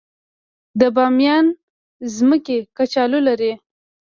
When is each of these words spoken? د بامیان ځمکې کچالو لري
د 0.79 0.81
بامیان 0.95 1.45
ځمکې 2.15 2.57
کچالو 2.77 3.19
لري 3.27 3.51